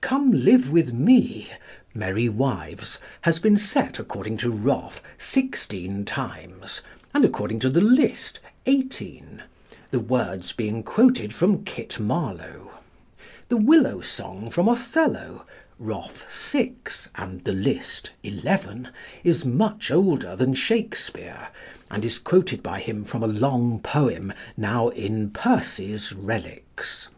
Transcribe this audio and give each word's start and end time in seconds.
"Come 0.00 0.30
live 0.30 0.70
with 0.70 0.92
me" 0.92 1.50
(Merry 1.94 2.28
Wives) 2.28 3.00
has 3.22 3.40
been 3.40 3.56
set, 3.56 3.98
according 3.98 4.36
to 4.36 4.48
Roffe, 4.52 5.00
sixteen 5.18 6.04
times, 6.04 6.80
and 7.12 7.24
according 7.24 7.58
to 7.58 7.68
the 7.68 7.80
"List" 7.80 8.38
eighteen 8.66 9.42
the 9.90 9.98
words 9.98 10.52
being 10.52 10.84
quoted 10.84 11.34
from 11.34 11.64
Kit 11.64 11.98
Marlowe. 11.98 12.70
"The 13.48 13.56
Willow" 13.56 14.00
song 14.00 14.48
from 14.48 14.68
Othello 14.68 15.44
(Roffe 15.80 16.22
six 16.30 17.10
and 17.16 17.42
the 17.42 17.52
"List" 17.52 18.12
eleven) 18.22 18.90
is 19.24 19.44
much 19.44 19.90
older 19.90 20.36
than 20.36 20.54
Shakespeare, 20.54 21.48
and 21.90 22.04
is 22.04 22.20
quoted 22.20 22.62
by 22.62 22.78
him 22.78 23.02
from 23.02 23.24
a 23.24 23.26
long 23.26 23.80
poem 23.80 24.32
now 24.56 24.90
in 24.90 25.30
Percy's 25.30 26.12
Reliques. 26.12 27.08